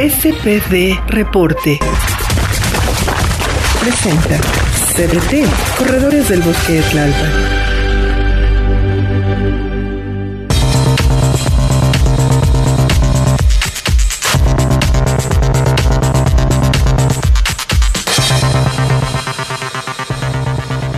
[0.00, 1.78] SPD Reporte.
[3.80, 4.40] Presenta
[4.96, 7.26] CDT, Corredores del Bosque de.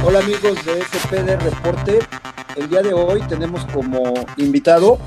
[0.04, 1.98] Hola amigos de SPD Reporte.
[2.54, 5.00] El día de hoy tenemos como invitado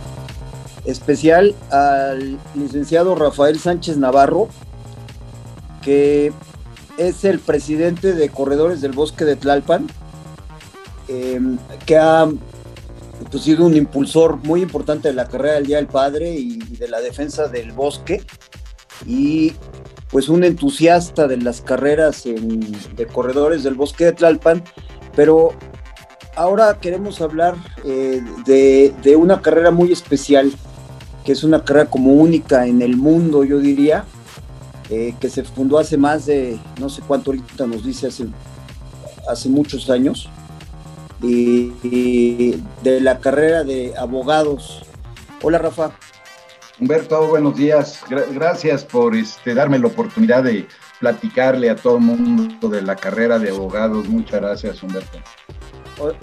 [0.86, 4.50] especial al licenciado Rafael Sánchez Navarro,
[5.82, 6.32] que
[6.98, 9.88] es el presidente de Corredores del Bosque de Tlalpan,
[11.08, 11.40] eh,
[11.86, 12.28] que ha
[13.30, 16.88] pues, sido un impulsor muy importante de la carrera del Día del Padre y, de
[16.88, 18.24] la defensa del bosque,
[19.06, 19.54] y
[20.10, 24.64] pues un entusiasta de las carreras de Corredores del Bosque de Tlalpan,
[25.16, 25.52] pero
[26.36, 30.54] ahora queremos hablar eh, de una carrera muy especial
[31.26, 34.06] que es una carrera como única en el mundo, yo diría,
[34.92, 38.28] eh, que se fundó hace más de, no sé cuánto ahorita nos dice, hace,
[39.28, 40.30] hace muchos años,
[41.24, 44.86] y, de la carrera de abogados.
[45.42, 45.92] Hola Rafa.
[46.80, 48.02] Humberto, buenos días.
[48.10, 50.68] gracias por este, darme la oportunidad de
[51.00, 54.08] platicarle a todo el mundo de la carrera de abogados.
[54.08, 55.18] Muchas gracias, Humberto.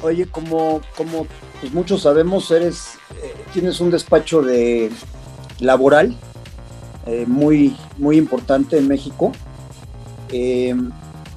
[0.02, 1.26] Oye, como, como
[1.60, 4.90] pues muchos sabemos, eres, eh, tienes un despacho de
[5.60, 6.16] laboral
[7.06, 9.32] eh, muy, muy importante en México.
[10.30, 10.74] Eh,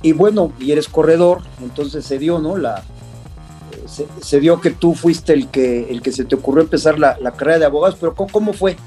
[0.02, 2.58] y bueno, y eres corredor, entonces se dio, ¿no?
[2.58, 2.84] La,
[4.22, 7.60] se, dio que tú fuiste el que, el que se te ocurrió empezar la, carrera
[7.60, 8.78] de abogados, pero ¿cómo, fue?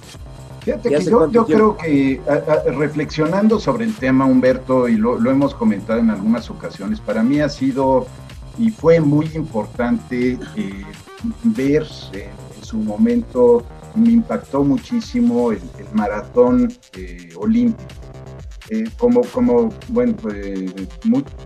[0.61, 2.21] Fíjate que yo, yo creo que
[2.67, 7.41] reflexionando sobre el tema, Humberto, y lo, lo, hemos comentado en algunas ocasiones, para mí
[7.41, 8.07] ha sido
[8.59, 10.39] y fue muy importante
[11.45, 15.61] ver en su momento, me impactó muchísimo el,
[15.93, 17.89] maratón eh, olímpico.
[18.71, 20.75] Eh, como, como, bueno, pues,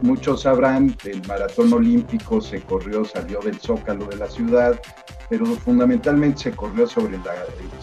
[0.03, 4.81] muchos sabrán, el maratón olímpico se corrió, salió del zócalo de la ciudad,
[5.29, 7.35] pero fundamentalmente se corrió sobre, la,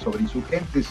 [0.03, 0.88] sobre insurgentes.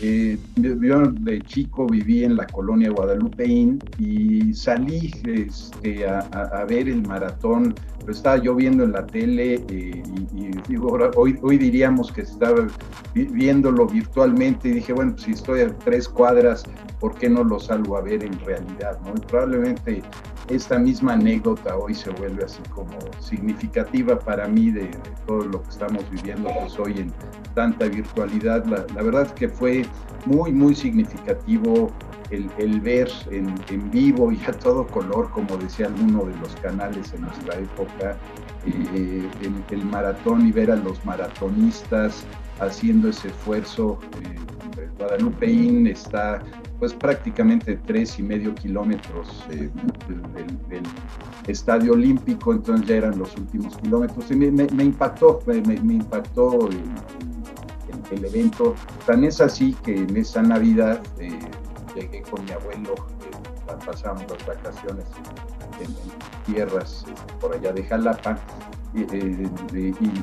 [0.00, 7.02] Eh, yo de chico viví en la colonia Guadalupeín y salí este, a, ver el
[7.02, 7.74] maratón,
[8.06, 12.68] lo estaba yo viendo en la tele eh, y, digo, hoy, hoy diríamos que estaba
[13.14, 16.62] viéndolo virtualmente y dije, bueno, pues si estoy a tres cuadras,
[17.00, 19.00] ¿por qué no lo salgo a ver en realidad?
[19.04, 19.14] ¿no?
[19.14, 20.02] probablemente
[20.48, 24.90] esta misma anécdota hoy se vuelve así como significativa para mí de,
[25.26, 27.12] todo lo que estamos viviendo pues hoy en
[27.54, 28.64] tanta virtualidad.
[28.64, 29.84] La, la verdad es que fue
[30.26, 31.90] muy, muy significativo
[32.30, 36.54] el, el ver en, en, vivo y a todo color, como decía alguno de los
[36.56, 38.16] canales en nuestra época,
[38.66, 42.24] eh, el, el, maratón y ver a los maratonistas
[42.60, 43.98] haciendo ese esfuerzo.
[44.22, 44.38] Eh,
[44.98, 46.42] Guadalupeín está
[46.78, 49.70] pues prácticamente tres y medio kilómetros eh,
[50.68, 50.82] del,
[51.46, 54.30] estadio olímpico, entonces ya eran los últimos kilómetros.
[54.30, 56.68] Y me, impactó, me, impactó
[58.10, 58.74] el, evento.
[59.06, 61.38] Tan es así que en esa Navidad eh,
[61.94, 65.06] llegué con mi abuelo, eh, pasamos las vacaciones
[65.80, 65.94] en,
[66.46, 68.38] tierras este, por allá de Jalapa
[68.94, 69.48] eh,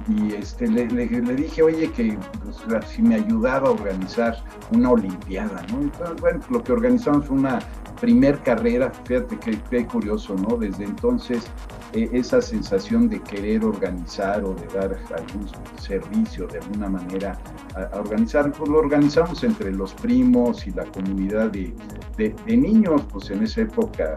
[0.08, 5.81] y, este, le, dije, oye, que pues, si me ayudaba a organizar una Olimpiada, ¿no?
[5.81, 7.59] Entonces, bueno, lo que organizamos fue una
[8.02, 9.38] primer carrera, fíjate
[9.70, 10.58] qué, curioso, ¿no?
[10.58, 11.46] Desde entonces,
[11.94, 15.47] e, esa sensación de querer organizar o de dar algún
[15.80, 17.40] servicio de alguna manera
[17.76, 21.74] a, organizar, pues lo organizamos entre los primos y la comunidad de,
[22.47, 24.16] niños, pues en esa época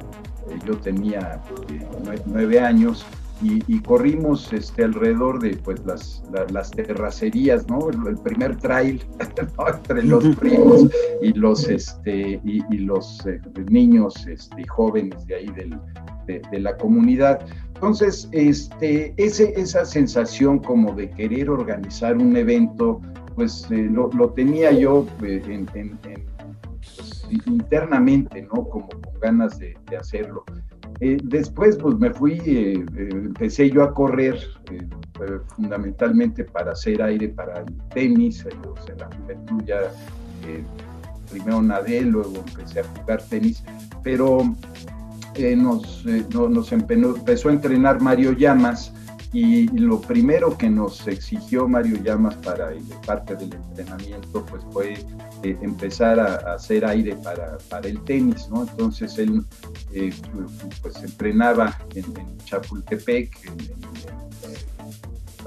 [0.48, 3.04] eh, yo tenía eh, nueve años
[3.40, 7.88] y, corrimos este, alrededor de pues, las, las terracerías, ¿no?
[7.90, 9.02] El, primer trail
[9.74, 10.88] entre los primos
[11.22, 13.40] y los, este, y, los eh,
[13.70, 15.78] niños este, jóvenes de ahí del,
[16.26, 17.40] de, la comunidad.
[17.74, 23.00] Entonces, este, ese, esa sensación como de querer organizar un evento,
[23.36, 28.68] pues eh, lo, lo, tenía yo eh, en, pues, internamente, ¿no?
[28.68, 30.44] Como con ganas de, de hacerlo.
[31.00, 34.38] Eh, después, pues me fui, eh, eh, empecé yo a correr,
[35.56, 39.80] fundamentalmente para hacer aire para el tenis, en la juventud ya
[41.30, 43.64] primero nadé, luego empecé a jugar tenis,
[44.02, 44.54] pero
[45.56, 48.92] nos, nos empezó a entrenar Mario Llamas,
[49.32, 52.70] y lo primero que nos exigió Mario Llamas para
[53.06, 54.94] parte del entrenamiento pues fue
[55.42, 58.62] eh, empezar a, hacer aire para, para, el tenis, ¿no?
[58.62, 59.44] Entonces él
[59.92, 60.12] eh,
[60.82, 64.27] pues entrenaba en, Chapultepec, en,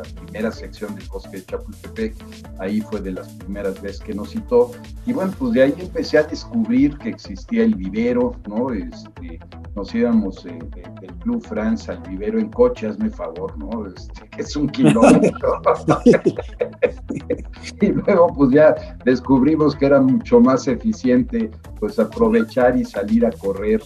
[0.04, 2.16] la primera sección del bosque de Chapultepec,
[2.60, 4.72] ahí fue de las primeras veces que nos citó,
[5.06, 8.72] y bueno, pues de ahí empecé a descubrir que existía el vivero, ¿no?
[8.74, 9.40] Este,
[9.76, 10.60] nos íbamos eh,
[11.00, 13.88] del Club France al vivero en coche, hazme favor, ¿no?
[13.88, 15.62] Este, que es un kilómetro.
[17.82, 23.32] y luego pues ya descubrimos que era mucho más eficiente pues aprovechar y salir a
[23.32, 23.82] correr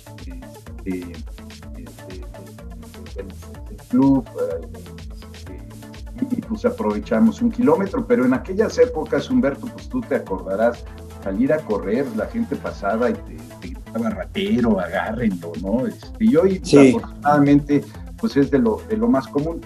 [0.83, 1.13] del
[3.89, 4.25] club
[4.73, 4.74] y
[6.47, 10.83] pues aprovechamos un kilómetro, pero en aquellas épocas, Humberto, pues tú te acordarás,
[11.23, 15.87] salir a correr, la gente pasaba y te, gritaba ratero, agárrenlo, ¿no?
[15.87, 17.83] Este, y hoy, afortunadamente,
[18.19, 19.61] pues es de lo, de lo más común.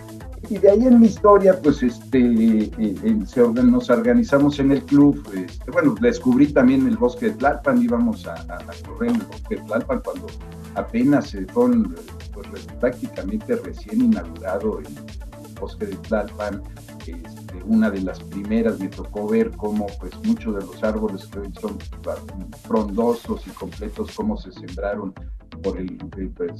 [0.50, 5.22] Y de ahí en mi historia, pues este, eh, eh, nos organizamos en el club.
[5.36, 8.36] Este, bueno, descubrí también el bosque de Tlalpan, íbamos a,
[8.88, 10.28] correr en el bosque de Tlalpan cuando
[10.76, 11.96] apenas se fueron
[12.34, 14.88] pues, prácticamente recién inaugurado el
[15.59, 16.63] bosque de Tlalpan.
[17.06, 21.39] Este, una de las primeras me tocó ver cómo pues muchos de los árboles que
[21.39, 21.77] hoy son
[22.63, 25.13] frondosos y completos, cómo se sembraron
[25.61, 25.97] por el,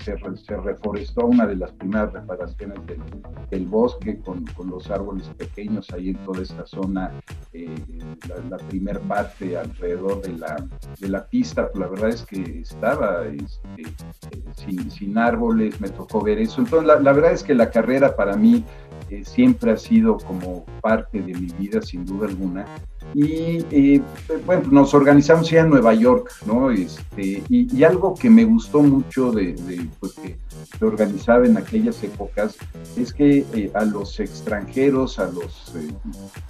[0.04, 2.80] se, se, reforestó una de las primeras reparaciones
[3.50, 7.12] del, bosque con, con, los árboles pequeños ahí en toda esta zona,
[7.54, 7.76] eh,
[8.50, 10.68] la, primera parte alrededor de la,
[11.00, 13.84] de la pista, la verdad es que estaba este,
[14.56, 16.62] sin, sin, árboles, me tocó ver eso.
[16.62, 18.64] Entonces, la, la verdad es que la carrera para mí
[19.10, 22.66] eh, siempre ha sido como parte de mi vida, sin duda alguna.
[23.14, 24.02] Y eh,
[24.46, 26.70] bueno, nos organizamos ya en Nueva York, ¿no?
[26.72, 29.56] Este, y, algo que me gustó mucho de,
[30.00, 30.36] pues, que
[30.78, 32.56] se organizaba en aquellas épocas
[32.96, 35.74] es que eh, a los extranjeros, a los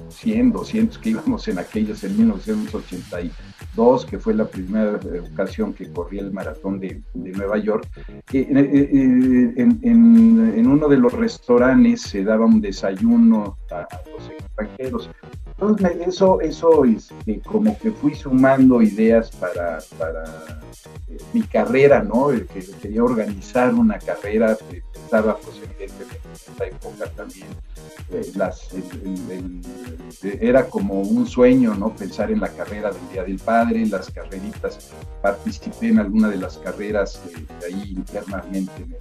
[0.09, 4.99] 100, 200 que íbamos en aquellos en 1982, que fue la primera
[5.31, 7.87] ocasión que corrí el maratón de, Nueva York,
[8.33, 8.57] en,
[9.83, 15.09] en, uno de los restaurantes se daba un desayuno a, los extranjeros.
[15.51, 20.61] Entonces, eso, eso este, como que fui sumando ideas para, para
[21.07, 22.31] eh, mi carrera, ¿no?
[22.31, 27.47] El que quería organizar una carrera, eh, estaba pues evidentemente en esa época también,
[28.11, 28.69] eh, las,
[30.23, 31.95] era como un sueño, ¿no?
[31.95, 36.57] Pensar en la carrera del Día del Padre, las carreritas, participé en alguna de las
[36.57, 37.21] carreras
[37.65, 38.99] ahí internamente en el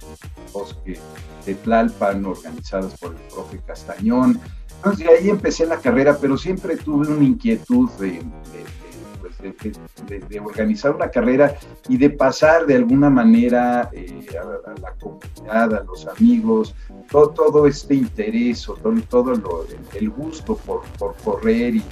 [0.53, 0.99] bosque
[1.45, 4.39] de Tlalpan, organizadas por el profe Castañón.
[4.79, 8.23] Entonces de ahí empecé la carrera, pero siempre tuve una inquietud de,
[9.19, 9.35] pues,
[10.41, 11.53] organizar una carrera
[11.89, 16.73] y de pasar de alguna manera eh, a, la comunidad, a los amigos,
[17.11, 21.83] todo, todo este interés o todo, todo el gusto por, por correr y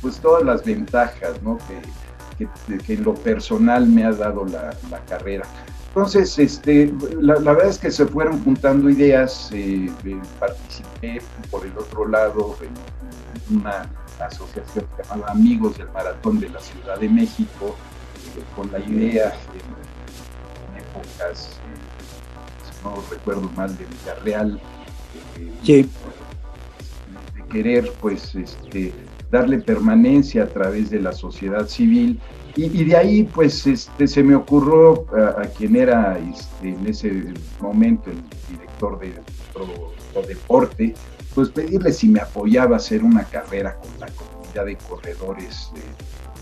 [0.00, 1.58] pues todas las ventajas ¿no?
[2.38, 2.48] que,
[2.78, 5.44] que, en lo personal me ha dado la, la carrera.
[5.96, 9.90] Entonces, este, la, verdad es que se fueron juntando ideas, eh,
[10.38, 13.90] participé por el otro lado en una
[14.20, 17.74] asociación llamada Amigos del Maratón de la Ciudad de México,
[18.36, 24.60] eh, con la idea en, épocas, eh, no recuerdo mal, de Villarreal,
[25.64, 25.88] de
[27.50, 28.92] querer pues este,
[29.30, 32.20] darle permanencia a través de la sociedad civil
[32.56, 38.10] y, de ahí, pues, este, se me ocurrió a, quien era este, en ese momento
[38.10, 39.12] el director de
[40.26, 40.94] deporte,
[41.34, 45.82] pues pedirle si me apoyaba a hacer una carrera con la comunidad de corredores de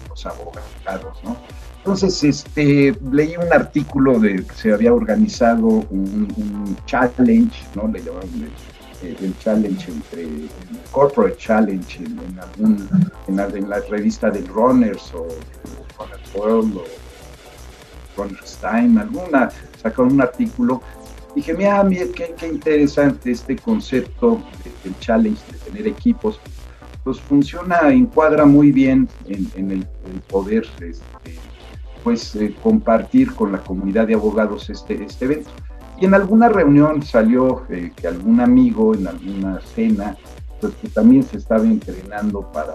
[0.09, 1.37] los abogados, ¿no?
[1.79, 7.89] Entonces, este, leí un artículo de que se había organizado un, challenge, ¿no?
[7.89, 8.53] Le llamaban
[9.03, 10.49] el, challenge entre el
[10.93, 12.89] corporate challenge en, algún,
[13.27, 15.27] en, la, en la revista de Runners o
[16.35, 16.85] World o
[18.17, 19.51] Runner's alguna,
[19.83, 20.83] sacaron un artículo.
[21.35, 24.41] Dije, mira, mira qué, qué interesante este concepto
[24.85, 26.39] del challenge, de tener equipos.
[27.03, 29.87] Pues funciona, encuadra muy bien en, el,
[30.29, 31.39] poder este,
[32.03, 35.51] pues, eh, compartir con la comunidad de abogados este, este evento.
[36.01, 40.17] Y en alguna reunión salió eh, que algún amigo en alguna cena,
[40.61, 42.75] pues que también se estaba entrenando para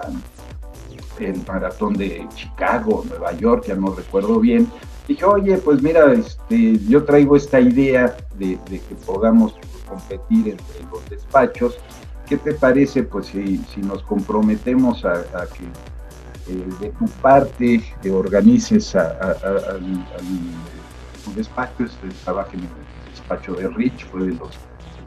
[1.20, 4.68] el maratón de Chicago, Nueva York, ya no recuerdo bien.
[5.08, 9.56] Dije, oye, pues mira, este, yo traigo esta idea de, que podamos
[9.88, 11.78] competir entre los despachos.
[12.28, 18.12] ¿Qué te parece, pues, si, si nos comprometemos a, que eh, de tu parte te
[18.12, 20.06] organices al
[21.36, 22.70] despacho, este, trabaja en el
[23.12, 24.56] despacho de Rich, fue de los,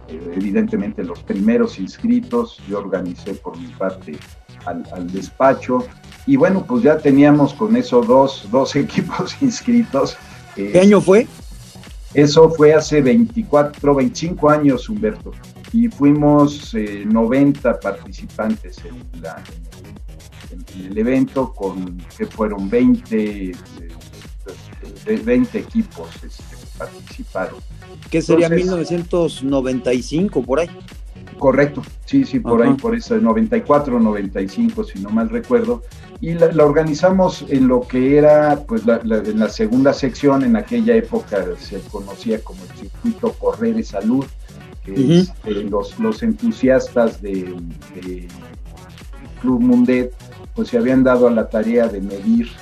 [0.09, 4.19] eh, evidentemente los primeros inscritos, yo organicé por mi parte
[4.67, 5.87] al, al despacho,
[6.27, 10.17] y bueno, pues ya teníamos con eso dos, dos equipos inscritos.
[10.55, 11.27] ¿Qué año fue?
[12.15, 15.33] Eso fue hace 24, 25 años, Humberto.
[15.73, 19.43] y fuimos 90 participantes en, la,
[20.79, 23.53] el evento, con que fueron 20,
[25.25, 27.61] 20 equipos este, que participaron.
[28.11, 30.69] ¿Qué sería 1995 por ahí?
[31.43, 35.83] Correcto, sí, sí, por ahí, por eso, 94, 95, si no mal recuerdo.
[36.21, 40.95] Y la, organizamos en lo que era, pues, la, en la segunda sección, en aquella
[40.95, 44.25] época se conocía como el circuito Correr de Salud,
[44.85, 47.57] que es, eh, los, los entusiastas de,
[49.41, 50.15] Club Mundet,
[50.55, 52.53] pues se habían dado a la tarea de medir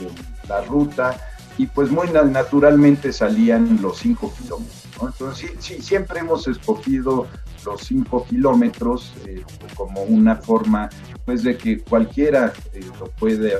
[0.49, 1.21] la ruta
[1.59, 4.90] y pues muy naturalmente salían los 5 kilómetros.
[5.03, 7.27] Entonces, sí, sí, siempre hemos escogido
[7.65, 10.89] los 5 kilómetros eh, como una forma
[11.31, 13.57] pues de que cualquiera eh, lo puede eh,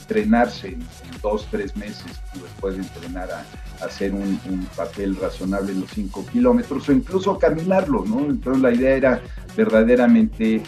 [0.00, 0.86] entrenarse en,
[1.20, 2.04] dos, tres meses,
[2.38, 4.38] pues, puede entrenar a, hacer un,
[4.76, 8.20] papel razonable en los 5 kilómetros o incluso caminarlo, ¿no?
[8.20, 9.20] Entonces la idea era
[9.56, 10.62] verdaderamente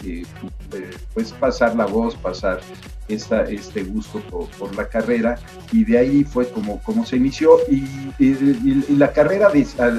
[1.14, 2.60] pues pasar la voz, pasar
[3.06, 4.20] esta, este gusto
[4.58, 5.38] por, la carrera
[5.70, 7.86] y de ahí fue como, como se inició y,
[8.96, 9.50] la carrera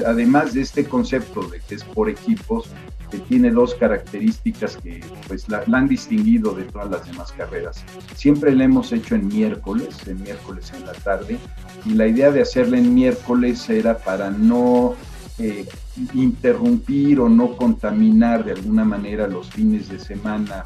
[0.04, 2.68] además de este concepto de que es por equipos
[3.10, 7.84] que tiene dos características que pues la, han distinguido de todas las demás carreras.
[8.14, 11.38] Siempre la hemos hecho en miércoles, en miércoles en la tarde,
[11.84, 14.94] y la idea de hacerla en miércoles era para no
[15.38, 15.66] eh,
[16.14, 20.64] interrumpir o no contaminar de alguna manera los fines de semana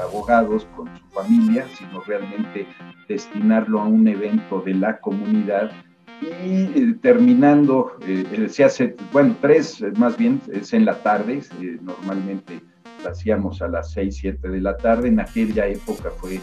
[0.00, 2.66] abogados con su familia, sino realmente
[3.08, 5.70] destinarlo a un evento de la comunidad
[6.20, 11.42] y eh, terminando, eh, eh, se hace, bueno, tres más bien, es en la tarde,
[11.82, 12.60] normalmente
[13.02, 16.40] lo hacíamos a las 6, 7 de la tarde, en aquella época fue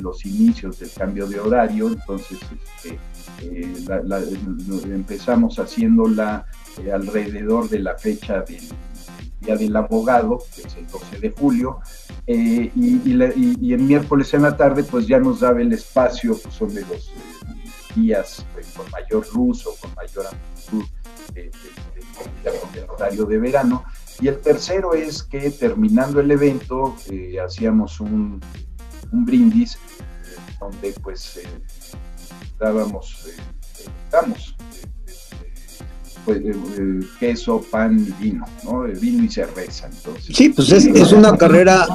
[0.00, 2.38] los inicios del cambio de horario, entonces
[2.76, 2.98] este,
[4.92, 6.46] empezamos haciéndola
[6.92, 8.62] alrededor de la fecha del
[9.42, 11.80] Día del Abogado, que es el 12 de julio,
[12.26, 16.54] eh, y, y, el miércoles en la tarde pues ya nos daba el espacio, pues
[16.54, 17.12] son de los
[17.96, 20.84] eh, días pues, con mayor luz o con mayor amplitud
[21.34, 21.50] de,
[22.74, 23.84] del horario de verano.
[24.20, 28.40] Y el tercero es que terminando el evento eh, hacíamos un,
[29.10, 29.78] brindis
[30.58, 31.40] donde pues
[32.58, 33.28] dábamos,
[34.10, 34.54] damos
[36.24, 36.40] pues,
[37.18, 38.82] queso, pan vino, ¿no?
[38.82, 40.36] Vino y cerveza, entonces.
[40.36, 41.86] Sí, pues es, es una carrera,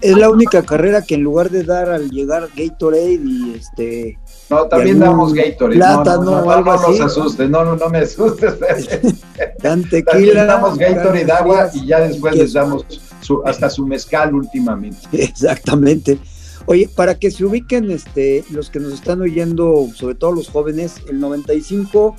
[0.00, 4.18] es, la única carrera que en lugar de dar al llegar Gatorade y este...
[4.50, 5.76] No, también damos Gatorade.
[5.76, 8.54] Plátano, no, no, no, no, nos asustes, no, no, no me asustes.
[9.62, 10.12] Dan tequila.
[10.12, 12.84] También damos Gatorade, agua y ya después les damos
[13.20, 14.98] su, hasta su mezcal últimamente.
[15.12, 16.18] Exactamente.
[16.66, 20.96] Oye, para que se ubiquen este, los que nos están oyendo, sobre todo los jóvenes,
[21.08, 22.14] el 95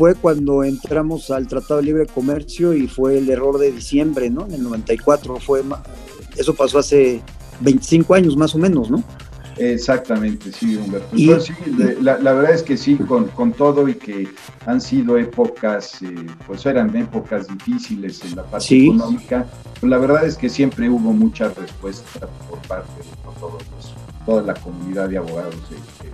[0.00, 4.46] fue cuando entramos al Tratado de Libre Comercio y fue el error de diciembre, ¿no?
[4.46, 5.62] En el 94 fue,
[6.38, 7.20] eso pasó hace
[7.60, 9.04] 25 años más o menos, ¿no?
[9.58, 11.14] Exactamente, sí, Humberto.
[11.14, 11.52] Y, sí,
[12.00, 14.26] la, verdad es que sí, con, con, todo y que
[14.64, 16.14] han sido épocas, eh,
[16.46, 19.44] pues eran épocas difíciles en la parte económica,
[19.80, 23.62] pues la verdad es que siempre hubo mucha respuesta por parte de todos
[24.24, 25.56] toda la comunidad de abogados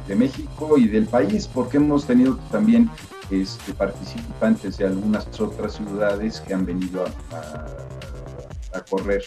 [0.08, 2.88] de, México y del país, porque hemos tenido también
[3.30, 9.22] este, participantes de algunas otras ciudades que han venido a, correr,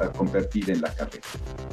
[0.00, 1.22] a, convertir en la carrera.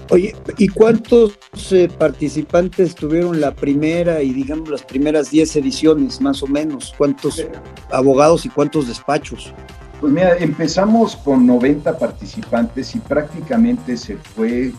[0.10, 1.38] Oye, ¿y cuántos
[1.72, 6.94] eh, participantes tuvieron la primera y digamos las primeras 10 ediciones, más o menos?
[6.98, 7.46] ¿Cuántos
[7.92, 9.54] abogados y cuántos despachos?
[10.00, 14.72] Pues mira, empezamos con 90 participantes y prácticamente se fue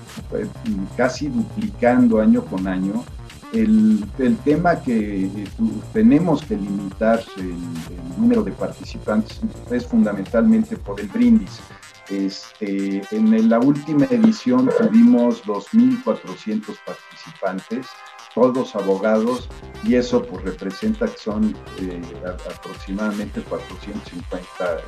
[0.97, 3.05] casi duplicando año con año.
[3.52, 4.04] El,
[4.45, 5.47] tema que eh,
[5.92, 7.57] tenemos que limitar el,
[8.16, 9.40] número de participantes
[9.71, 11.61] es fundamentalmente por el brindis.
[12.09, 17.87] Este, en la última edición tuvimos 2.400 participantes
[18.35, 19.49] todos abogados,
[19.85, 22.00] y eso pues representa que son eh,
[22.57, 24.83] aproximadamente 450.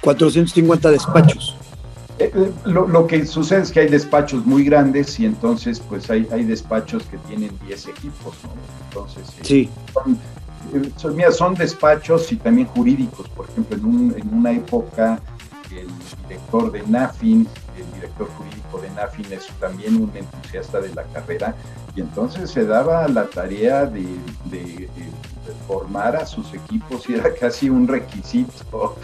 [0.00, 1.56] 450 despachos.
[2.20, 6.28] Eh, eh, lo, que sucede es que hay despachos muy grandes y entonces pues hay,
[6.30, 8.50] hay despachos que tienen 10 equipos, ¿no?
[8.88, 9.70] Entonces, sí.
[10.96, 13.26] son, mira, son despachos y también jurídicos.
[13.30, 15.18] Por ejemplo, en, un, en una época
[15.70, 15.88] el
[16.28, 17.48] director de NAFIN,
[17.78, 21.54] el director jurídico de NAFIN es también un entusiasta de la carrera
[21.94, 24.04] y entonces se daba la tarea de,
[25.66, 28.96] formar a sus equipos y era casi un requisito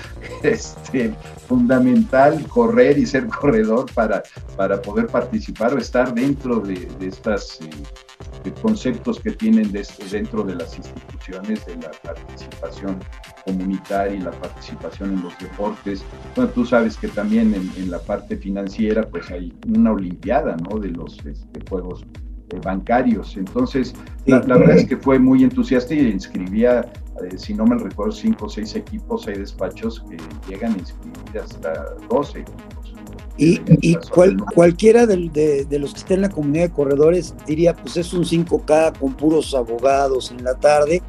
[0.43, 1.15] este,
[1.49, 4.23] fundamental correr y ser corredor para,
[4.57, 9.73] para poder participar o estar dentro de, estos eh, conceptos que tienen
[10.11, 12.99] dentro de las instituciones de la participación
[13.45, 16.05] comunitaria y la participación en los deportes.
[16.35, 20.79] Bueno, tú sabes que también en, la parte financiera pues hay una olimpiada, ¿no?
[20.79, 22.05] De los este, juegos
[22.63, 23.37] bancarios.
[23.37, 23.95] Entonces,
[24.27, 26.81] la, verdad es que fue muy entusiasta y inscribía,
[27.23, 30.17] eh, si no me recuerdo, cinco o seis equipos, hay despachos que
[30.49, 32.95] llegan a inscribir hasta 12 equipos.
[33.39, 33.97] Y, y
[34.55, 38.25] cualquiera de, de, los que estén en la comunidad de corredores diría, pues es un
[38.25, 41.03] 5K con puros abogados en la tarde,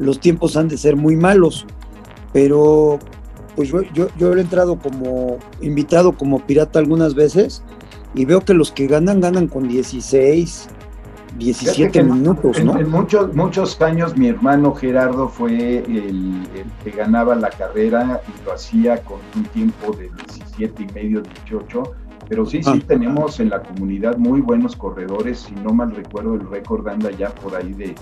[0.00, 1.66] los tiempos han de ser muy malos,
[2.32, 2.98] pero
[3.54, 7.62] pues yo, yo, yo he entrado como invitado, como pirata algunas veces,
[8.14, 10.68] y veo que los que ganan, ganan con 16,
[11.36, 12.78] 17 minutos, ¿no?
[12.78, 16.46] En, muchos, muchos años mi hermano Gerardo fue el,
[16.82, 21.82] que ganaba la carrera y lo hacía con un tiempo de 17 y medio, 18.
[22.28, 22.86] Pero sí, sí ah.
[22.86, 25.40] tenemos en la comunidad muy buenos corredores.
[25.40, 27.94] Si no mal recuerdo, el récord anda ya por ahí de,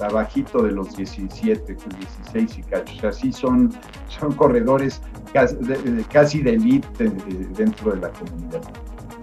[0.00, 2.94] abajito de los 17, 16 y cacho.
[2.96, 3.72] O sea, sí son,
[4.08, 7.10] son corredores casi de, casi de elite
[7.56, 8.62] dentro de la comunidad.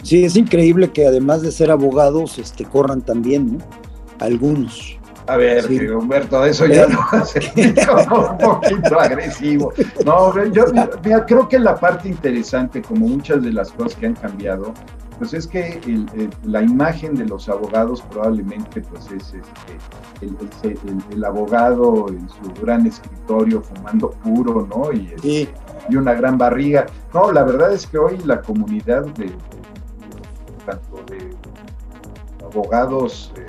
[0.04, 3.66] Sí, es increíble que además de ser abogados, este, corran también, ¿no?
[4.20, 4.98] Algunos.
[5.28, 9.72] A ver, Humberto, eso ya lo hace un poquito agresivo.
[10.06, 10.66] No, yo
[11.28, 14.74] creo que la parte interesante, como muchas de las cosas que han cambiado,
[15.20, 15.80] pues es que
[16.44, 19.36] la imagen de los abogados probablemente pues es
[20.22, 20.78] este,
[21.12, 24.92] el, abogado en su gran escritorio fumando puro, ¿no?
[24.92, 25.54] Y, este,
[25.90, 26.88] y una gran barriga.
[27.14, 29.32] No, la verdad es que hoy la comunidad de
[30.66, 31.30] tanto de
[32.44, 33.46] abogados, eh,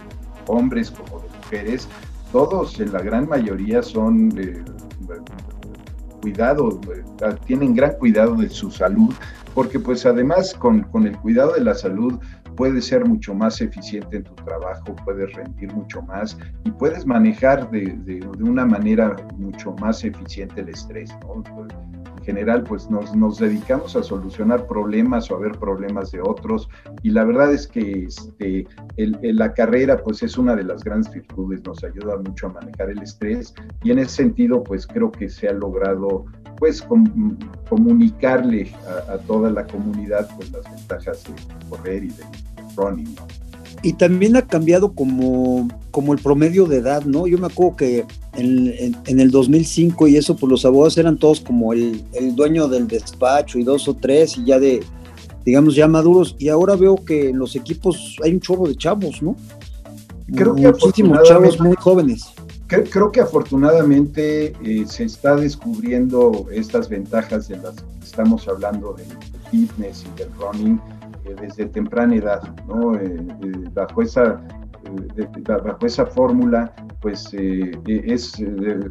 [0.46, 1.88] hombres como de mujeres,
[2.32, 4.62] todos en la gran mayoría son de
[6.20, 9.12] cuidado, eh, tienen gran cuidado de su salud,
[9.54, 12.18] porque pues además con, con, el cuidado de la salud
[12.56, 17.70] puedes ser mucho más eficiente en tu trabajo, puedes rendir mucho más y puedes manejar
[17.70, 21.10] de, de, de una manera mucho más eficiente el estrés.
[21.22, 21.42] ¿no?
[22.22, 26.68] General pues nos, nos, dedicamos a solucionar problemas o a ver problemas de otros
[27.02, 31.12] y la verdad es que este, el, la carrera pues es una de las grandes
[31.12, 35.28] virtudes, nos ayuda mucho a manejar el estrés y en ese sentido pues creo que
[35.28, 36.24] se ha logrado
[36.58, 36.86] pues
[37.68, 41.34] comunicarle a, a, toda la comunidad pues las ventajas de
[41.68, 42.24] correr y de
[42.76, 43.16] running.
[43.82, 47.26] Y también ha cambiado como, como el promedio de edad, ¿no?
[47.26, 48.04] Yo me acuerdo que
[48.36, 52.68] en, en, el 2005 y eso, pues los abogados eran todos como el, el, dueño
[52.68, 54.82] del despacho y dos o tres y ya de,
[55.44, 56.34] digamos, ya maduros.
[56.38, 59.36] Y ahora veo que en los equipos hay un chorro de chavos, ¿no?
[60.34, 62.32] Creo que Muchísimos chavos muy jóvenes.
[62.68, 68.94] Creo, creo que afortunadamente eh, se está descubriendo estas ventajas de las que estamos hablando
[68.94, 69.06] del
[69.50, 70.80] fitness y del running
[71.40, 72.96] desde temprana edad, ¿no?
[72.96, 74.40] Eh, eh, bajo esa
[75.46, 78.32] bajo esa fórmula, pues eh, es,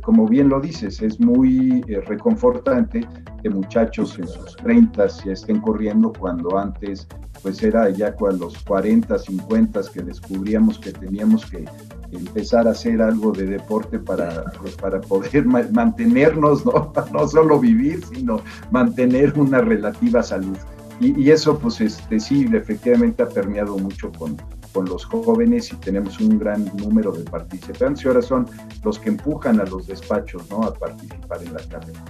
[0.04, 3.08] como bien lo dices, es muy reconfortante
[3.42, 7.08] que muchachos en sus 30 ya estén corriendo cuando antes,
[7.42, 11.66] pues era ya con los 40, 50 que descubríamos que teníamos que
[12.12, 16.92] empezar a hacer algo de deporte para, pues, para poder mantenernos, ¿no?
[17.14, 20.58] no solo vivir, sino mantener una relativa salud.
[21.00, 24.38] Y, eso, pues, este, sí, efectivamente ha permeado mucho con,
[24.74, 28.48] con los jóvenes y tenemos un gran número de participantes y ahora son
[28.84, 30.64] los que empujan a los despachos, ¿no?
[30.64, 32.04] A participar en la carrera.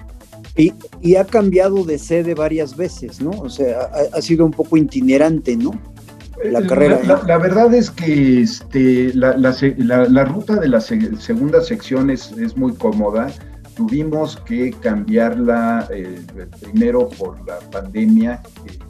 [0.56, 3.32] Y, y ha cambiado de sede varias veces, ¿no?
[3.32, 5.72] O sea, ha, sido un poco itinerante, ¿no?
[6.44, 7.00] La eh, carrera.
[7.26, 12.74] La, verdad es que este, la, la, ruta de la segunda sección es, es muy
[12.74, 13.32] cómoda
[13.76, 16.22] tuvimos que cambiarla eh,
[16.60, 18.42] primero por la pandemia.
[18.66, 18.86] Este,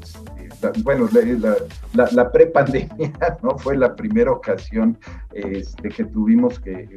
[0.84, 1.08] bueno,
[1.94, 3.12] la, la, prepandemia
[3.44, 4.98] no fue la primera ocasión
[5.34, 6.88] este, que tuvimos que,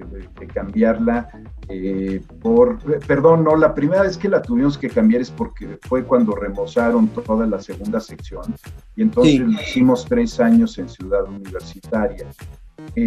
[0.52, 1.28] cambiarla
[1.68, 6.04] eh, por, perdón, no, la primera vez que la tuvimos que cambiar es porque fue
[6.04, 8.54] cuando remozaron toda la segunda sección
[8.96, 12.26] y entonces hicimos tres años en Ciudad Universitaria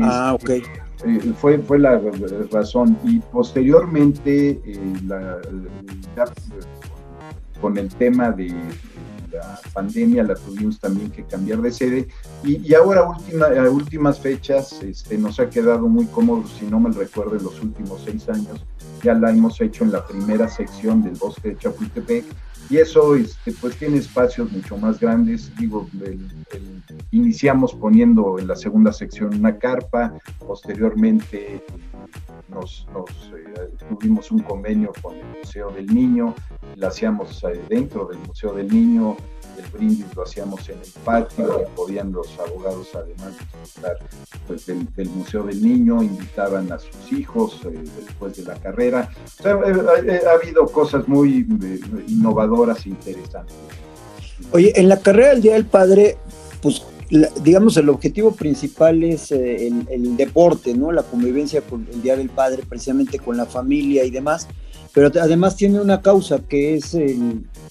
[0.01, 0.49] ah, ok.
[0.49, 0.63] Eh,
[1.39, 2.01] fue, fue la
[2.51, 2.97] razón.
[3.03, 4.81] Y posteriormente, eh,
[7.61, 8.53] con el tema de
[9.31, 12.07] la pandemia, la tuvimos también que cambiar de sede.
[12.43, 16.91] Y, ahora, última, a últimas fechas, este, nos ha quedado muy cómodo, si no me
[16.91, 18.65] recuerdo, en los últimos seis años.
[19.03, 22.25] Ya la hemos hecho en la primera sección del bosque de Chapultepec
[22.69, 25.51] y eso este, pues tiene espacios mucho más grandes.
[25.57, 25.87] Digo,
[27.11, 31.63] iniciamos poniendo en la segunda sección una carpa, posteriormente
[32.49, 32.87] nos,
[33.33, 36.33] eh, tuvimos un convenio con el Museo del Niño,
[36.75, 39.17] la hacíamos eh, dentro del Museo del Niño,
[39.57, 43.33] el brindis lo hacíamos en el patio, podían los abogados además
[44.45, 49.09] pues, del, Museo del Niño, invitaban a sus hijos eh, después de la carrera.
[49.43, 51.47] ha, habido cosas muy
[52.07, 53.55] innovadoras e interesantes.
[54.51, 56.17] Oye, en la carrera del Día del Padre,
[56.61, 56.83] pues
[57.41, 60.91] digamos, el objetivo principal es eh, el, deporte, ¿no?
[60.91, 64.47] La convivencia con el Día del Padre, precisamente con la familia y demás,
[64.93, 66.97] pero además tiene una causa que es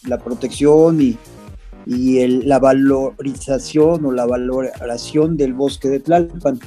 [0.06, 1.18] la protección y,
[1.86, 6.58] y la valorización o la valoración del bosque de Tlalpan.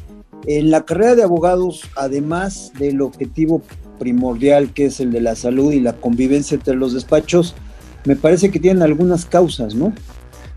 [0.45, 3.61] En la carrera de abogados, además del objetivo
[3.99, 7.55] primordial que es el de la salud y la convivencia entre los despachos,
[8.05, 9.93] me parece que tienen algunas causas, ¿no?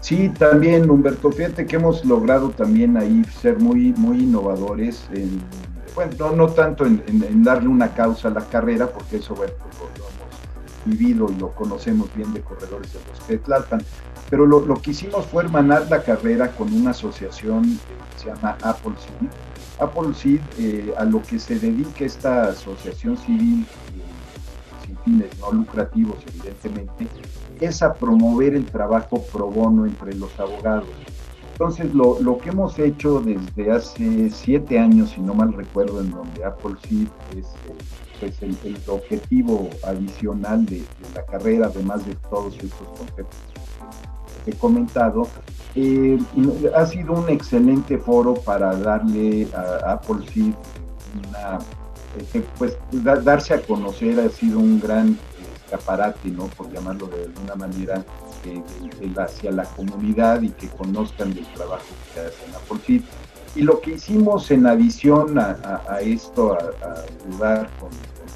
[0.01, 5.41] Sí, también, Humberto, fíjate que hemos logrado también ahí ser muy, muy innovadores, en,
[5.95, 10.05] bueno, no, tanto en, darle una causa a la carrera, porque eso bueno, pues, lo,
[10.05, 13.81] hemos vivido y lo conocemos bien de corredores de de Tlalpan,
[14.29, 18.95] pero lo, que hicimos fue hermanar la carrera con una asociación que se llama Apple
[18.99, 19.29] Seed.
[19.79, 23.67] Apple Seed, eh, a lo que se dedica esta asociación civil,
[25.05, 27.07] fines no lucrativos, evidentemente,
[27.61, 30.89] es a promover el trabajo pro bono entre los abogados.
[31.53, 36.45] Entonces, lo, que hemos hecho desde hace siete años, si no mal recuerdo, en donde
[36.45, 37.07] Apple Seed
[37.39, 37.47] es
[38.19, 40.83] pues el, objetivo adicional de,
[41.15, 43.39] la carrera, además de todos estos conceptos
[44.45, 45.29] que he comentado,
[45.75, 46.19] eh,
[46.75, 50.55] ha sido un excelente foro para darle a Apple Seed
[51.29, 51.59] una,
[52.19, 55.19] eh, pues darse a conocer, ha sido un gran
[55.73, 56.47] escaparate, ¿no?
[56.49, 58.05] Por llamarlo de alguna manera,
[58.45, 58.63] eh,
[59.17, 63.05] hacia la comunidad y que conozcan el trabajo que hacen a Polfit.
[63.55, 67.91] Y lo que hicimos en adición a, esto, a, ayudar con,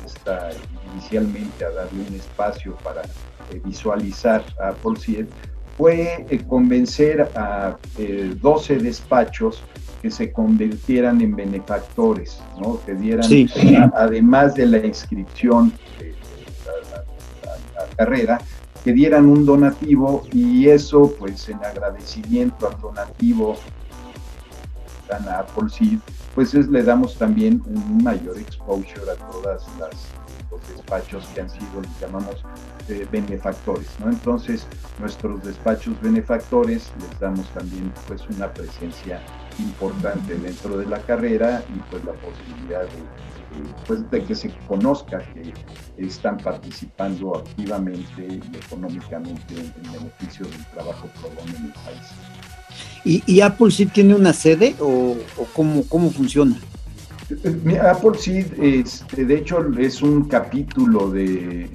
[0.05, 0.51] esta,
[0.93, 5.29] inicialmente a darle un espacio para eh, visualizar a Polfit,
[5.77, 7.77] fue eh, convencer a
[8.41, 9.63] 12 despachos
[10.07, 12.79] que se convirtieran en benefactores, ¿no?
[12.87, 13.29] que dieran,
[13.93, 15.73] además de la inscripción
[17.97, 18.41] carrera,
[18.85, 23.57] que dieran un donativo y eso pues en agradecimiento al donativo
[25.11, 25.99] a Apple Seed,
[26.37, 29.91] pues le damos también un mayor exposure a todas las
[30.53, 32.45] los despachos que han sido, llamamos,
[32.89, 34.13] eh, benefactores, ¿no?
[34.13, 34.69] Entonces,
[35.01, 39.21] nuestros despachos benefactores les damos también pues una presencia
[39.59, 43.27] importante dentro de la carrera y pues la posibilidad de
[43.87, 45.53] pues, de que se conozca que
[45.99, 53.23] están participando activamente y económicamente en beneficio del trabajo pro bono en el país.
[53.27, 55.17] ¿Y, Apple sí tiene una sede o,
[55.55, 56.59] cómo, cómo funciona?
[57.83, 61.69] Apple Seed, este, de hecho, es un capítulo de,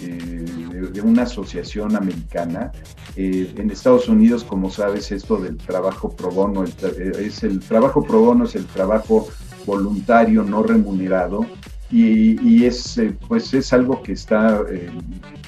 [0.93, 2.71] eh, una asociación americana.
[3.15, 8.03] Eh, en Estados Unidos, como sabes, esto del trabajo pro bono, eh, es el trabajo
[8.03, 9.27] pro bono es el trabajo
[9.65, 11.45] voluntario no remunerado
[11.91, 14.89] y, es, eh, pues es algo que está eh,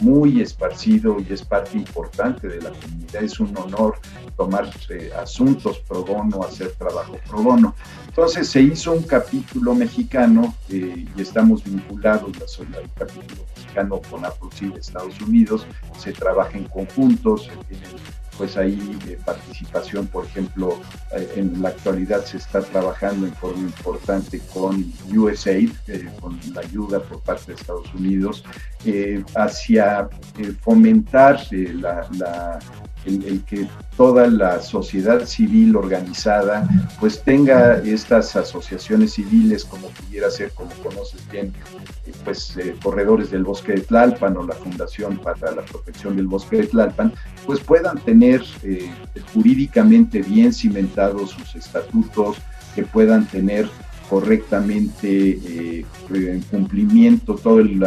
[0.02, 3.24] muy esparcido y es parte importante de la comunidad.
[3.24, 3.98] Es un honor
[4.36, 7.76] tomar eh, asuntos pro bono, hacer trabajo pro bono.
[8.08, 14.80] Entonces se hizo un capítulo mexicano y estamos vinculados al capítulo mexicano con Apple de
[14.80, 15.66] Estados Unidos.
[15.98, 17.90] Se trabaja en conjunto, se tienen
[18.38, 20.80] pues ahí eh, participación, por ejemplo,
[21.16, 26.62] eh, en la actualidad se está trabajando en forma importante con USAID, eh, con la
[26.62, 28.44] ayuda por parte de Estados Unidos,
[29.36, 30.10] hacia
[30.62, 32.60] fomentar la, la
[33.06, 36.68] el, que toda la sociedad civil organizada
[37.00, 41.54] pues tenga estas asociaciones civiles como pudiera ser, como conoces bien,
[42.24, 46.58] pues eh, Corredores del Bosque de Tlalpan o la Fundación para la Protección del Bosque
[46.58, 47.14] de Tlalpan,
[47.46, 48.92] pues puedan tener eh,
[49.34, 52.38] jurídicamente bien cimentados sus estatutos,
[52.76, 53.70] que puedan tener
[54.10, 57.82] correctamente eh, en cumplimiento, todo el,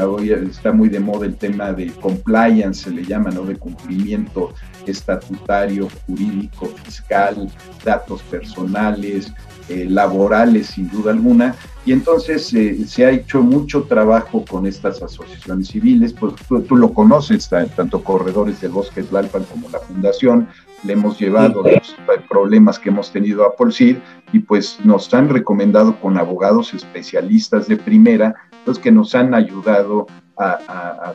[0.51, 3.43] está muy de moda el tema de compliance, se le llama, ¿no?
[3.45, 4.55] De cumplimiento
[4.87, 7.49] estatutario, jurídico, fiscal,
[7.85, 9.33] datos personales,
[9.69, 11.55] eh, laborales, sin duda alguna.
[11.85, 16.93] Y entonces eh, se ha hecho mucho trabajo con estas asociaciones civiles, pues tú, lo
[16.93, 20.49] conoces, tanto Corredores del Bosque Tlalpan como la Fundación,
[20.85, 21.97] le hemos llevado los
[22.29, 23.97] problemas que hemos tenido a Polcid
[24.33, 28.35] y pues nos han recomendado con abogados especialistas de primera,
[28.67, 30.07] los que nos han ayudado
[30.39, 31.15] a,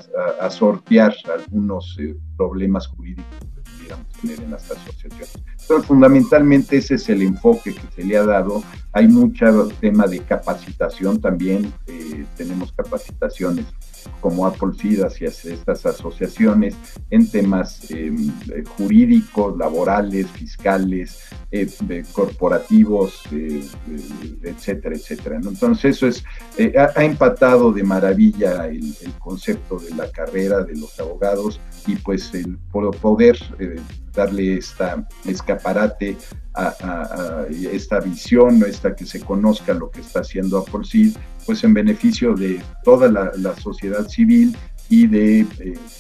[0.50, 5.38] sortear algunos eh, problemas jurídicos que pudiéramos tener en las asociaciones.
[5.62, 8.64] Entonces, fundamentalmente ese es el enfoque que se le ha dado.
[8.94, 13.66] Hay mucho tema de capacitación también, eh, tenemos capacitaciones
[14.20, 16.76] como Apple Feed hacia estas asociaciones
[17.10, 18.32] en temas em,
[18.78, 21.20] jurídicos, laborales, fiscales,
[21.52, 21.70] eh,
[22.14, 25.36] corporativos, eh, eh, etcétera, etcétera.
[25.36, 26.24] Entonces eso es,
[26.78, 32.58] ha, empatado de maravilla el, concepto de la carrera de los abogados y pues el
[33.02, 33.38] poder
[34.14, 36.18] darle esta escaparate
[36.54, 41.16] a, esta visión, esta que se conozca lo que está haciendo Apple Seed,
[41.52, 44.56] pues en beneficio de toda la, sociedad civil
[44.88, 45.46] y de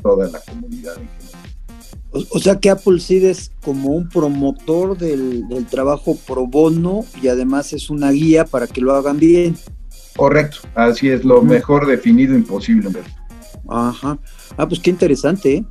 [0.01, 2.29] toda la comunidad en general.
[2.31, 7.73] O, sea que Apple Seed es como un promotor del, trabajo pro bono y además
[7.73, 9.57] es una guía para que lo hagan bien.
[10.15, 12.89] Correcto, así es, lo mejor definido imposible.
[13.67, 14.17] Ajá.
[14.55, 15.65] Ah, pues qué interesante, ¿eh?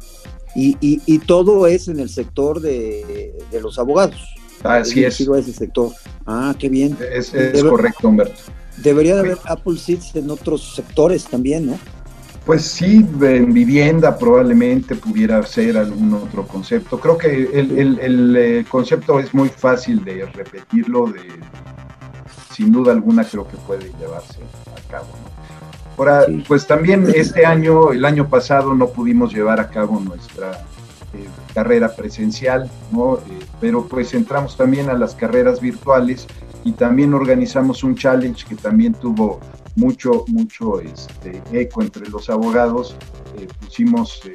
[0.54, 4.20] Y, y, todo es en el sector de, los abogados.
[4.62, 5.18] Así es.
[5.18, 5.90] ese sector.
[6.26, 6.98] Ah, qué bien.
[7.14, 8.59] Es, correcto, Humberto.
[8.78, 11.78] Debería de haber Apple Seeds en otros sectores también, ¿no?
[12.46, 16.98] Pues sí, en vivienda probablemente pudiera ser algún otro concepto.
[16.98, 21.20] Creo que el, eh, concepto es muy fácil de repetirlo, de,
[22.52, 24.40] sin duda alguna creo que puede llevarse
[24.76, 25.08] a cabo.
[25.98, 30.52] Ahora, pues también este año, el año pasado no pudimos llevar a cabo nuestra
[31.12, 33.18] eh, carrera presencial, ¿no?
[33.18, 33.20] Eh,
[33.60, 36.26] pero pues entramos también a las carreras virtuales
[36.64, 39.40] y también organizamos un challenge que también tuvo
[39.76, 42.96] mucho, mucho este, eco entre los abogados.
[43.38, 44.32] Eh, pusimos eh,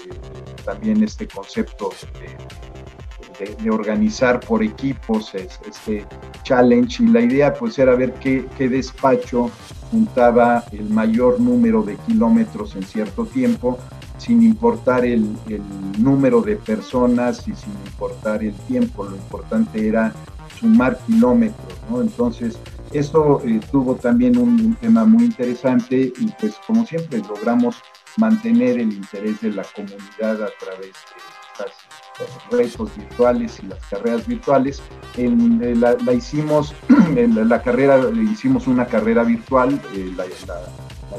[0.64, 6.06] también este concepto de, organizar por equipos este
[6.44, 9.52] challenge y la idea pues era ver qué, despacho
[9.92, 13.78] juntaba el mayor número de kilómetros en cierto tiempo
[14.18, 15.62] sin importar el, el,
[16.02, 20.14] número de personas y sin importar el tiempo, lo importante era
[20.60, 22.02] sumar kilómetros, ¿no?
[22.02, 22.58] Entonces,
[22.96, 27.76] esto eh, tuvo también un, tema muy interesante y pues como siempre logramos
[28.18, 34.26] mantener el interés de la comunidad a través de estos retos virtuales y las carreras
[34.26, 34.82] virtuales.
[35.18, 36.74] En, eh, la, hicimos,
[37.16, 38.00] en la, carrera,
[38.32, 40.26] hicimos una carrera virtual, eh, la,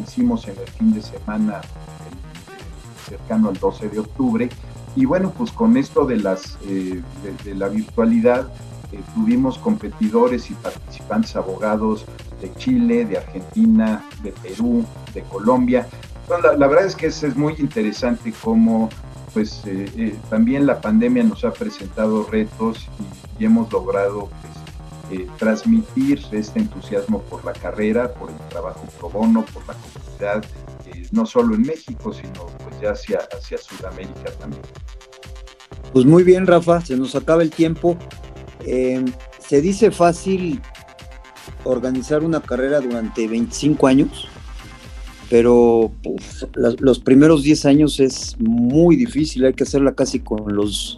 [0.01, 1.61] hicimos en el fin de semana
[3.07, 4.49] cercano al 12 de octubre.
[4.95, 8.51] Y bueno, pues con esto de, las, de la virtualidad,
[8.93, 12.05] eh, tuvimos competidores y participantes abogados
[12.41, 15.89] de Chile, de Argentina, de Perú, de Colombia.
[16.29, 18.89] la, verdad es que es, es muy interesante cómo
[19.35, 22.89] pues eh, eh, también la pandemia nos ha presentado retos
[23.39, 24.31] y, hemos logrado
[25.11, 30.43] pues, transmitir este entusiasmo por la carrera, por el trabajo pro bono, por la comunidad,
[31.13, 34.63] no solo en México, sino pues ya hacia, hacia Sudamérica también.
[35.93, 37.99] Pues muy bien, Rafa, se nos acaba el tiempo.
[38.67, 39.05] Eh,
[39.39, 40.61] se dice fácil
[41.63, 44.29] organizar una carrera durante 25 años,
[45.31, 45.93] pero
[46.79, 50.97] los primeros 10 años es muy difícil, hay que hacerla casi con los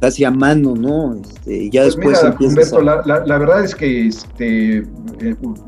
[0.00, 1.14] casi a mano, ¿no?
[1.14, 4.84] Este, ya pues después Humberto, la, verdad es que este, eh,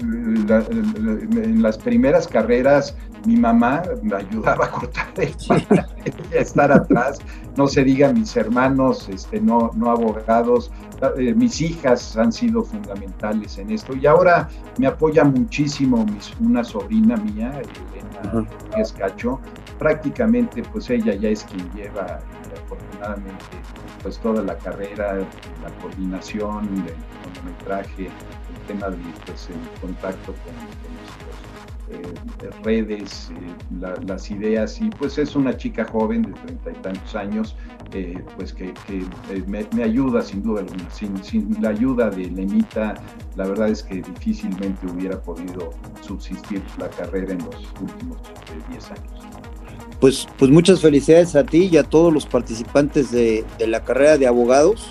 [0.03, 5.87] en las primeras carreras mi mamá me ayudaba a cortar el para
[6.33, 7.21] estar atrás,
[7.57, 10.71] no se diga mis hermanos, este, no, no abogados,
[11.19, 13.95] eh, mis hijas han sido fundamentales en esto.
[13.95, 16.05] Y ahora me apoya muchísimo
[16.41, 19.41] una sobrina mía, Elena Escacho,
[19.83, 22.21] prácticamente pues ella ya es quien lleva
[22.65, 23.57] afortunadamente
[24.01, 30.55] pues toda la carrera, la coordinación, el cronometraje, el tema de pues, el contacto con,
[30.95, 36.75] nuestros eh, redes, eh, las ideas y pues es una chica joven de treinta y
[36.75, 37.57] tantos años
[37.93, 38.73] eh, pues que,
[39.49, 40.89] me, ayuda sin duda alguna.
[40.91, 42.95] Sin, sin, la ayuda de Lenita,
[43.35, 45.71] la verdad es que difícilmente hubiera podido
[46.03, 48.19] subsistir la carrera en los últimos
[48.71, 49.42] 10 años
[50.03, 54.27] pues, pues muchas felicidades a ti y a todos los participantes de, la carrera de
[54.27, 54.89] abogados.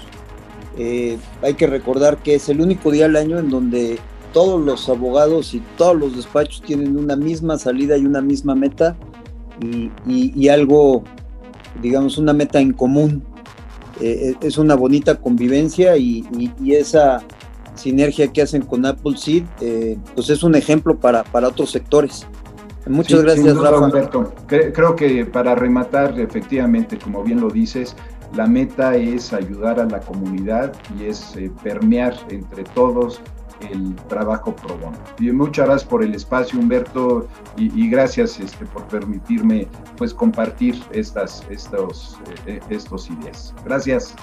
[0.77, 3.99] Eh, hay que recordar que es el único día al año en donde
[4.31, 8.95] todos los abogados y todos los despachos tienen una misma salida y una misma meta
[10.07, 11.03] y, algo,
[11.81, 13.21] digamos, una meta en común.
[13.99, 16.25] Eh, es una bonita convivencia y,
[16.65, 17.21] esa
[17.75, 22.25] sinergia que hacen con Apple Seed, eh, pues es un ejemplo para, para otros sectores.
[22.87, 24.09] Muchas gracias, Rafa.
[24.47, 27.95] Creo que para rematar, efectivamente, como bien lo dices,
[28.33, 33.21] la meta es ayudar a la comunidad y es eh, permear entre todos
[33.69, 34.97] el trabajo pro bono.
[35.19, 39.67] Y muchas gracias por el espacio, Humberto, y, gracias este, por permitirme
[39.97, 42.17] pues compartir estas estos,
[42.47, 43.53] eh, estos ideas.
[43.65, 44.15] Gracias.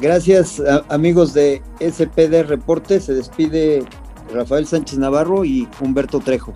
[0.00, 3.00] Gracias, amigos de SPD Reporte.
[3.00, 3.84] Se despide
[4.32, 6.54] Rafael Sánchez Navarro y Humberto Trejo.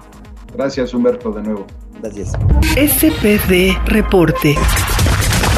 [0.55, 1.67] Gracias, Humberto, de nuevo.
[2.03, 2.33] Gracias.
[2.75, 4.57] SPD Reporte.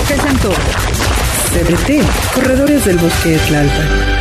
[0.06, 0.50] Presentó
[1.52, 4.13] CDT, Corredores del Bosque de Tlalpan.